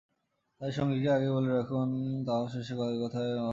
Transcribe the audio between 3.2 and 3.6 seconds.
নামাজ পড়বেন।